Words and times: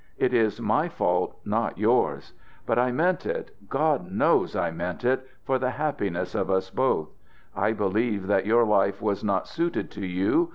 It 0.17 0.33
is 0.33 0.59
my 0.59 0.89
fault, 0.89 1.37
not 1.45 1.77
yours. 1.77 2.33
But 2.65 2.79
I 2.79 2.91
meant 2.91 3.23
it 3.23 3.55
God 3.69 4.09
knows, 4.11 4.55
I 4.55 4.71
meant 4.71 5.03
it! 5.05 5.27
for 5.43 5.59
the 5.59 5.69
happiness 5.69 6.33
of 6.33 6.49
us 6.49 6.71
both! 6.71 7.11
I 7.55 7.73
believed 7.73 8.25
that 8.27 8.47
your 8.47 8.63
life 8.65 8.99
was 8.99 9.23
not 9.23 9.47
suited 9.47 9.91
to 9.91 10.03
you. 10.07 10.49